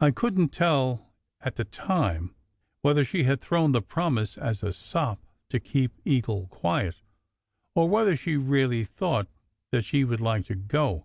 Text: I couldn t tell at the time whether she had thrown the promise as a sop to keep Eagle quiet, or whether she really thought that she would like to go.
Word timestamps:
I 0.00 0.10
couldn 0.10 0.48
t 0.48 0.56
tell 0.56 1.12
at 1.42 1.56
the 1.56 1.66
time 1.66 2.34
whether 2.80 3.04
she 3.04 3.24
had 3.24 3.42
thrown 3.42 3.72
the 3.72 3.82
promise 3.82 4.38
as 4.38 4.62
a 4.62 4.72
sop 4.72 5.20
to 5.50 5.60
keep 5.60 5.92
Eagle 6.02 6.46
quiet, 6.46 7.02
or 7.74 7.86
whether 7.86 8.16
she 8.16 8.38
really 8.38 8.84
thought 8.86 9.28
that 9.70 9.84
she 9.84 10.02
would 10.02 10.22
like 10.22 10.46
to 10.46 10.54
go. 10.54 11.04